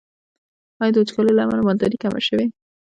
[0.81, 2.45] آیا د وچکالۍ له امله مالداري کمه شوې؟